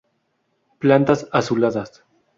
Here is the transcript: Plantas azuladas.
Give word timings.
Plantas 0.79 1.27
azuladas. 1.31 2.03